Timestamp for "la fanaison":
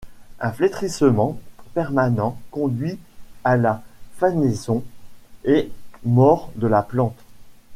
3.55-4.83